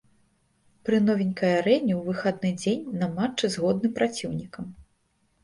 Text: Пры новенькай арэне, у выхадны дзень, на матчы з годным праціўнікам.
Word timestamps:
Пры 0.87 0.97
новенькай 1.09 1.51
арэне, 1.57 1.93
у 1.99 2.01
выхадны 2.07 2.49
дзень, 2.63 2.83
на 3.03 3.11
матчы 3.19 3.45
з 3.59 3.63
годным 3.67 3.95
праціўнікам. 4.01 4.65